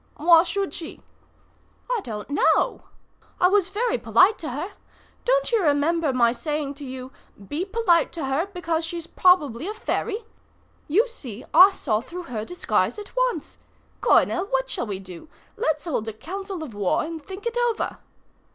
"Why 0.17 0.41
should 0.41 0.73
she?" 0.73 0.99
"I 1.91 1.99
don't 2.03 2.31
know. 2.31 2.85
I 3.39 3.47
was 3.49 3.69
very 3.69 3.99
polite 3.99 4.39
to 4.39 4.49
her. 4.49 4.71
Don't 5.25 5.51
you 5.51 5.61
remember 5.61 6.11
my 6.11 6.31
saying 6.31 6.73
to 6.79 6.85
you, 6.85 7.11
'Be 7.47 7.65
polite 7.65 8.11
to 8.13 8.25
her, 8.25 8.47
because 8.47 8.83
she's 8.83 9.05
probably 9.05 9.67
a 9.67 9.75
fairy!' 9.75 10.25
You 10.87 11.07
see, 11.07 11.45
I 11.53 11.69
saw 11.69 12.01
through 12.01 12.23
her 12.33 12.43
disguise 12.43 12.97
at 12.97 13.15
once. 13.15 13.59
Coronel, 14.01 14.45
what 14.45 14.71
shall 14.71 14.87
we 14.87 14.97
do? 14.97 15.29
Let's 15.55 15.85
hold 15.85 16.07
a 16.07 16.13
council 16.13 16.63
of 16.63 16.73
war 16.73 17.03
and 17.03 17.23
think 17.23 17.45
it 17.45 17.57
over." 17.69 17.99